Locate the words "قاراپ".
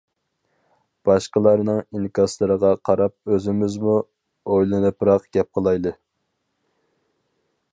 2.89-3.35